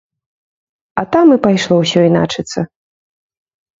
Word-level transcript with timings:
А 1.01 1.03
там 1.13 1.25
і 1.37 1.39
пайшло 1.45 1.75
ўсё 1.81 1.99
іначыцца. 2.09 2.59